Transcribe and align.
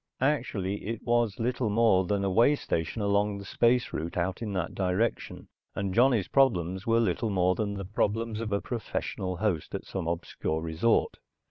Actually 0.23 0.83
it 0.87 0.99
was 1.03 1.37
little 1.39 1.69
more 1.69 2.05
than 2.07 2.23
a 2.23 2.29
way 2.31 2.55
station 2.55 3.03
along 3.03 3.37
the 3.37 3.45
space 3.45 3.93
route 3.93 4.17
out 4.17 4.41
in 4.41 4.51
that 4.51 4.73
direction, 4.73 5.47
and 5.75 5.93
Johnny's 5.93 6.27
problems 6.27 6.87
were 6.87 6.99
little 6.99 7.29
more 7.29 7.53
than 7.53 7.75
the 7.75 7.85
problems 7.85 8.39
of 8.41 8.51
a 8.51 8.59
professional 8.59 9.35
host 9.37 9.75
at 9.75 9.85
some 9.85 10.07
obscure 10.07 10.59
resort. 10.59 11.17